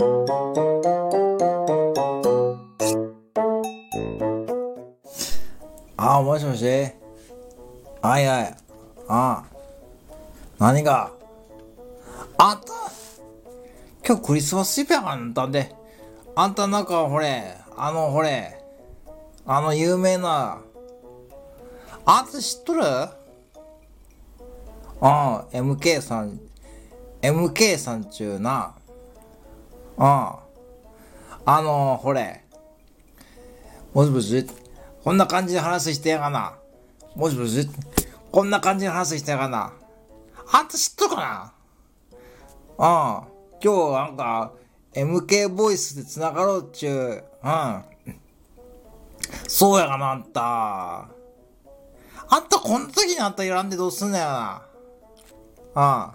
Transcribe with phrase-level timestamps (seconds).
[0.00, 0.04] あ、
[6.22, 6.64] もしもし？
[8.00, 8.56] はいはい。
[9.08, 9.42] あ
[10.60, 11.10] 何が？
[12.36, 12.66] あんた
[14.06, 15.74] 今日クリスマスイブやんたんで。
[16.36, 18.62] あんたなんかほれ、あのほれ、
[19.46, 20.60] あの有名な、
[22.04, 22.84] あんた知っとる？
[22.84, 23.16] あ
[25.00, 26.38] あ、MK さん、
[27.20, 28.76] MK さんちゅうな。
[29.98, 30.38] あ
[31.44, 31.58] あ。
[31.58, 32.44] あの、ほれ。
[33.92, 34.46] もしもし
[35.02, 36.54] こんな感じで話してやがな。
[37.16, 37.68] もしもし
[38.30, 39.72] こんな感じで話してやがな。
[40.52, 41.52] あんた知っとるかな？
[42.78, 43.24] ああ。
[43.60, 44.52] 今日なんか、
[44.94, 47.24] MK ボイスで繋がろうっちゅう。
[47.42, 47.84] うん。
[49.48, 51.08] そうやがな、あんた。
[52.30, 54.62] あんたこの時にあんた選んでどうすんだよな。
[55.74, 56.12] あ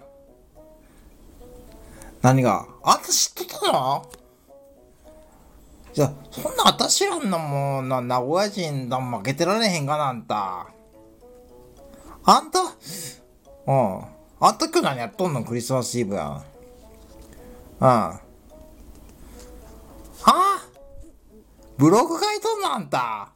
[2.24, 2.66] 何が？
[2.82, 4.10] あんた知っとったの？
[5.92, 10.68] じゃ、そんな私らんなもんな、名古屋人だ負けてられへんかな、あんた。
[12.24, 12.60] あんた？
[13.66, 14.04] うん。
[14.40, 15.44] あんた今日何やっとんの？
[15.44, 16.36] クリスマスイブやん。
[16.36, 16.42] うん。
[17.82, 18.20] あ
[20.26, 20.66] あ
[21.76, 22.72] ブログ書いとんの？
[22.74, 23.28] あんた。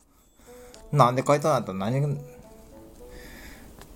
[0.92, 1.56] なんで書いとんの？
[1.56, 1.74] あんた？
[1.74, 2.00] 何？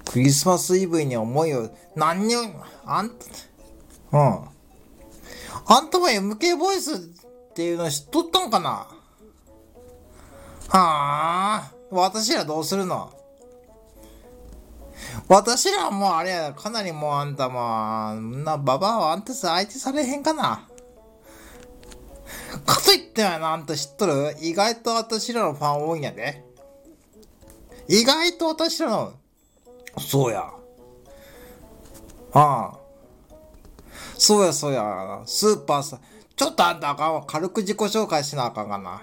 [0.05, 2.35] クリスマスイブに思いを、何に、
[2.85, 3.15] あんた、
[4.13, 4.52] うん。
[5.67, 6.99] あんたも MK ボイスっ
[7.55, 8.71] ていうの知っとったんかな？
[8.71, 8.91] は
[10.71, 13.13] あ、私らどうするの？
[15.29, 20.67] 私らはもうあれや、かなりもうあんたも、な、ババアはあんたさ相手されへんかな？
[22.67, 24.35] かといってはな、あんた知っとる？
[24.41, 26.45] 意外と私らのファン多いんやで。
[27.89, 29.13] 意外と私らの、
[29.99, 30.51] そうや。
[32.33, 32.82] ああ。
[34.23, 35.21] そうやそうや。
[35.27, 35.99] スーパーさ、
[36.37, 37.25] ちょっとあんたあかんわ。
[37.27, 39.03] 軽く自己紹介しなあかんかな。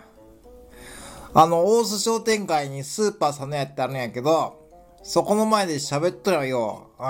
[1.34, 4.66] あの、大須商店街にスーパーさんのやってあるんやけど、
[5.04, 6.92] そこの前で喋っとるよ。
[6.98, 7.06] うん。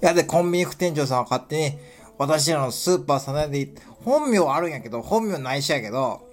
[0.00, 1.78] やで、コンビニ副店長さんは勝手に、
[2.18, 3.68] 私らのスーパーさなやで、
[4.04, 6.28] 本名あるんやけど、本名内緒やけど、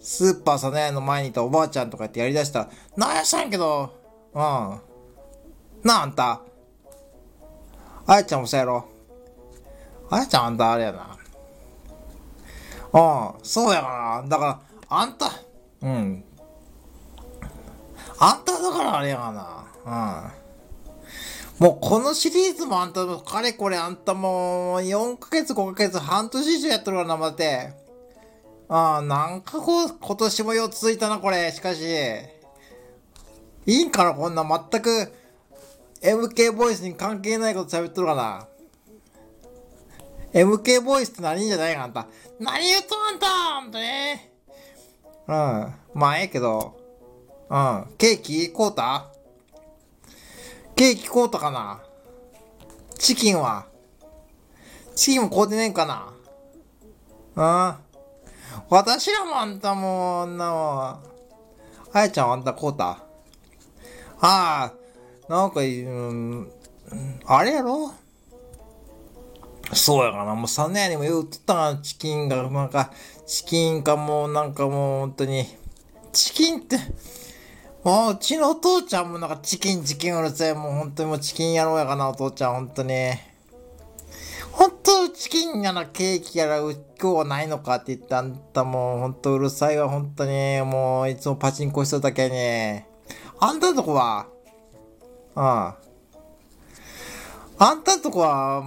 [0.00, 3.90] スーパーさなやの前にいたおばあちゃんとかってやりだしたら、なんやしたんやけど、
[4.32, 4.40] うん。
[4.40, 4.78] な
[5.86, 6.40] あ、あんた。
[8.06, 8.95] あやちゃんもそうやろ。
[10.10, 11.16] あやちゃんあんたあれやな。
[12.92, 14.28] うん、そうやかな。
[14.28, 15.30] だから、あんた、
[15.82, 16.24] うん。
[18.18, 19.32] あんただからあれやが
[19.84, 20.32] な。
[21.60, 21.66] うん。
[21.66, 27.72] もうこのシリーズもあんた、かれこれあんたもう4ヶ月5ヶ月半年以上やっとるからな、待って。
[28.68, 31.50] ああ、なんかこう、今年も4つ続いたな、これ。
[31.52, 31.82] しかし。
[33.66, 35.12] いいんかな、こんな全く
[36.00, 38.46] MK ボイスに関係ないこと喋っとるかな。
[40.36, 42.06] MK ボイスって何じゃないかあんた。
[42.38, 44.32] 何言うとあんたんたね。
[45.26, 45.34] うん。
[45.94, 46.76] まあええけど。
[47.48, 47.86] うん。
[47.96, 49.06] ケーキ買うた？
[50.76, 51.80] ケーキ買うたかな？
[52.98, 53.64] チキンは？
[54.94, 56.12] チキンも買うてねえんかな？
[57.34, 57.76] うん。
[58.68, 61.00] 私らもあんたもう、なも
[61.94, 62.98] あやちゃんあんた買うた？
[64.20, 64.72] ああ、
[65.30, 66.52] なんか、うん、
[67.24, 67.94] あれやろ？
[69.72, 70.34] そうやかな。
[70.34, 72.92] もう3年にも言うとったな、チキンが、なんか、
[73.26, 75.46] チキンかもうなんかもう本当に、
[76.12, 76.78] チキンって、
[77.82, 80.54] もううちのお父ちゃんもなんかチキンチキンうるさい。
[80.54, 83.12] もう本当にもうチキン野郎やかな、お父ちゃん、本当に。
[84.52, 90.62] 本当チキンやな、ケーキやら、今日はないのかって言ったあんたもう本当うるさいわ、本当に。
[90.62, 92.84] もういつもパチンコしとったけに。
[93.38, 94.26] あんたのとこは、
[95.34, 95.85] うん。
[97.58, 98.62] あんたとこは、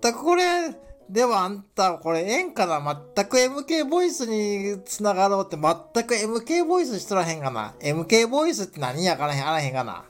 [0.00, 0.74] 全くこれ、
[1.10, 10.04] ではあんた、これ、えんかな全く MK ボイスに繋がろうって、全く MK ボイスしとらへんかな ?MK ボイスって何やからへん、あらへんかな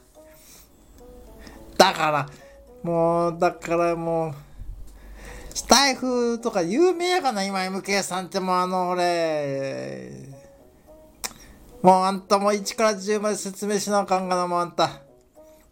[1.79, 2.29] だから、
[2.83, 4.35] もう、だからもう、
[5.55, 10.13] スタイフとか有名やかな今 MK さんってもうあの、俺、
[11.83, 15.01] もうあんたも1から10まで説明しなあかんがな、もうあんた。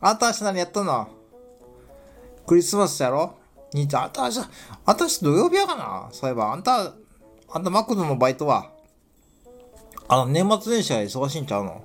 [0.01, 1.20] あんたはし何やったの？
[2.51, 3.39] クリスマスやろ？
[3.73, 4.33] 兄ちゃん、あんた、あん
[4.97, 6.09] た土曜日やかな？
[6.11, 6.95] そういえば、あんた、
[7.49, 8.73] あんたマクドのバイトは、
[10.09, 11.85] あの、年末年始は忙しいんちゃうの？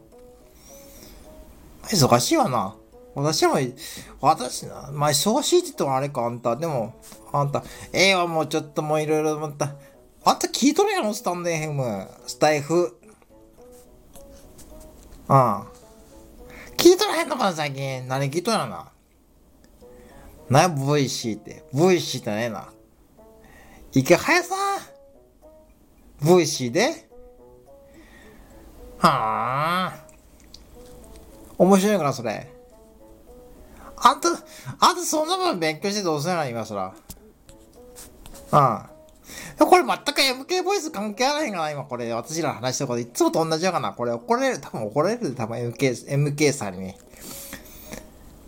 [1.84, 2.76] 忙しいわな。
[3.14, 3.60] 私も、
[4.22, 6.56] 私な、まあ、忙しいって言ってもあれか、あんた。
[6.56, 6.96] でも、
[7.32, 7.64] あんた、
[7.94, 9.76] ええわ、もうちょっともういろいろ思った。
[10.26, 12.10] あんた聞いとるやろ、スタンデーヘム。
[12.26, 13.00] スタイフ。
[15.30, 15.62] うん。
[16.76, 18.08] 聞いとらへんのかな、最近。
[18.08, 18.92] 何聞いとるやろな。
[20.50, 21.64] な、ボイシーって。
[21.74, 22.70] ボイシーってねえな。
[23.92, 24.56] 池早さ
[26.22, 27.10] ん ?VC で？
[29.00, 30.06] はあ。
[31.58, 32.52] 面白いかな、それ。
[33.98, 34.30] あんた、
[34.80, 36.94] あんたそんなもん勉強してどうせなの今そら。
[38.52, 39.66] うん。
[39.66, 42.12] これ全く MK ボイス関係あらへんかな今これ。
[42.14, 43.94] 私らの話したこといつもと同じやかな。
[43.94, 46.94] これ怒られる、多分怒られるで、多分 MK、MK さんに。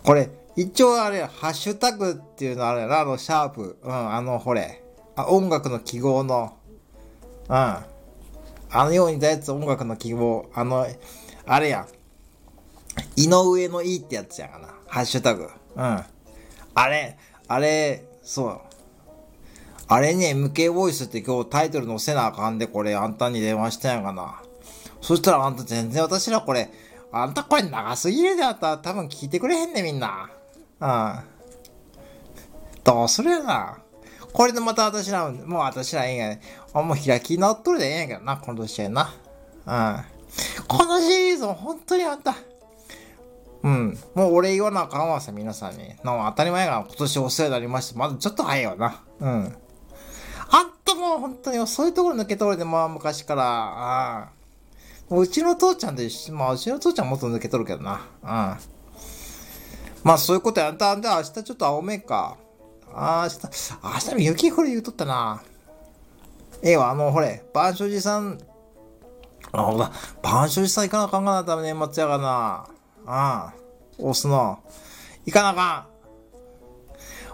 [0.03, 3.77] これ、一応あれ、ハッシュタグっていうのあれやな、あの、シャープ。
[3.83, 4.83] うん、あの、ほれ。
[5.15, 6.57] あ、音楽の記号の。
[7.47, 7.53] うん。
[7.53, 7.85] あ
[8.71, 10.49] のように出やつ音楽の記号。
[10.55, 10.87] あの、
[11.45, 11.87] あれや。
[13.15, 14.69] 井上のいいってやつやかな。
[14.87, 15.47] ハッシュタグ。
[15.75, 16.03] うん。
[16.73, 18.61] あれ、あれ、そう。
[19.87, 24.41] あれに MK ボイスって今日タイトル載せなあかんで、これあんたに電話したんやかな。
[25.01, 26.71] そしたらあんた全然私らこれ、
[27.11, 30.31] あんたこれ長すぎるであんた多分聞いてくれへんねみんな。
[30.79, 31.19] うん。
[32.83, 33.77] どうするやな。
[34.33, 36.41] これでまた私ら、もう私らええんやね。
[36.73, 39.13] あ、もう開き直っとるでええんやけどな、この年やな。
[39.65, 40.03] うん。
[40.67, 42.35] このシリーズも本当にあんた、
[43.63, 43.97] うん。
[44.13, 45.95] もう俺言わなあかんわさ、皆さんに。
[46.03, 47.99] 当たり前やが今年お世話になりました。
[47.99, 49.03] まだちょっと早いわな。
[49.19, 49.55] うん。
[50.49, 54.29] あんたもう本当にそういうところ抜け取るで、まあ昔から、ああ。
[55.09, 58.01] もううちの父ちゃんで、まあうちの父ちゃんもっと抜け取るけどな。
[58.23, 58.76] うん。
[60.07, 62.37] まあそういうことやったんで、明日ちょっと青めか。
[62.93, 65.43] あ明日、明日も雪降る言うとったな。
[66.63, 68.39] ええわ、あの、ほれ、万象寺さん、
[69.51, 69.91] あ、ほら、
[70.23, 72.25] 万象寺さん行かなあかんかな、多分年末やがな。
[72.25, 72.67] あ
[73.05, 73.53] あ、
[73.97, 74.59] 押すの。
[75.25, 75.87] 行かなあか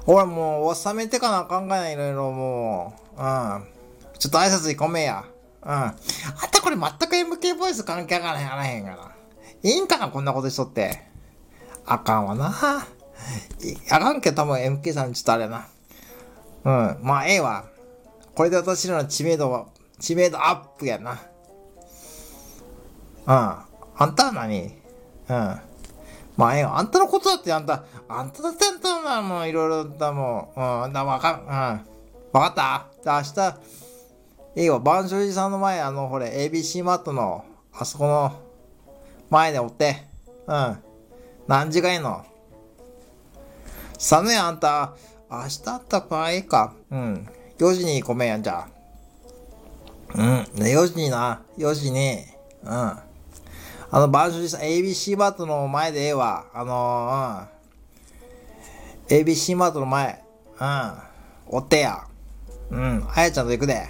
[0.08, 0.12] ん。
[0.12, 3.22] 俺もう、収めてかなあかんがな、いろいろもう。
[3.22, 3.64] うん。
[4.18, 5.24] ちょっと挨拶行こめや。
[5.62, 5.72] うん。
[5.72, 5.96] あん
[6.52, 9.12] たこれ全く MK ボイス関係あらへん、あらへんがな。
[9.62, 11.13] いいんかな、こんなことしとって。
[11.86, 12.54] あかんわな。
[13.92, 15.68] あかんけど多分 MK さんちょっとあれな。
[16.66, 16.98] うん。
[17.02, 17.66] まあ、ええわ。
[18.36, 19.68] これで私らの知名度は、
[20.00, 21.12] 知名度アップやな。
[21.12, 21.20] うん。
[23.28, 24.74] あんたは何？
[25.30, 25.60] うん。
[26.36, 30.86] まあ、ええわあんたのことだってあんた、あんただってあんたな、もういろいろだもん。
[30.86, 31.50] うん、だ、わかん、うん。
[32.32, 32.88] わかった？
[33.04, 38.32] じゃあ明日、いいよ、万象寺さんの前、あの、ほれ、ABC マットの、あそこの、
[39.30, 40.08] 前でおって。
[40.48, 40.78] うん。
[41.48, 42.26] 何時がいいの
[43.98, 44.94] さねあんた、
[45.30, 46.74] 明日あった場合か。
[46.92, 47.28] うん。
[47.58, 48.68] 4時にごめんやん、じゃ。
[50.16, 50.42] うん。
[50.56, 51.42] 4時にな。
[51.58, 52.20] 4時に、
[52.64, 52.70] うん。
[52.70, 53.02] あ
[53.92, 56.46] の、バージョンさん、ABC マートの前でええわ。
[56.54, 59.26] あのー、うん。
[59.26, 60.24] ABC マートの前。
[60.60, 60.94] うん。
[61.48, 62.04] おってや。
[62.72, 63.08] うん。
[63.14, 63.88] あやちゃんと行くで。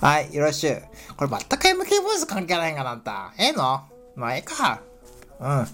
[0.00, 0.82] はい、よろしゅう。
[1.16, 3.32] これ全く MK ボイス関係ないんかなあんた。
[3.38, 3.82] ええの？
[4.16, 4.80] まあ、ええか。
[5.38, 5.66] うん。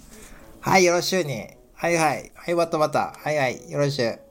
[0.67, 1.47] はい、よろしゅうに。
[1.75, 2.33] はいはい。
[2.35, 3.15] はい、わたわた。
[3.17, 4.26] はいはい、よろしゅう。